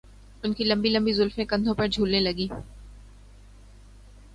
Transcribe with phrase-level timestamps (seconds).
[0.43, 2.47] ان کی لمبی لمبی زلفیں کندھوں پر جھولنے لگیں